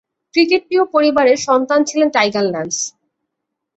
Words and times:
ক্রিকেটপ্রিয় 0.33 0.83
পরিবারের 0.93 1.37
সন্তান 1.47 1.79
ছিলেন 1.83 2.09
টাইগার 2.09 2.45
ল্যান্স। 2.45 2.77